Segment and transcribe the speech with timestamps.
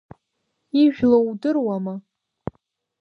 [0.83, 1.95] Ижәлоу удыруама?